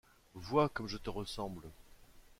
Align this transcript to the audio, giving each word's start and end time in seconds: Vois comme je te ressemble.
Vois 0.33 0.67
comme 0.67 0.87
je 0.87 0.97
te 0.97 1.11
ressemble. 1.11 1.69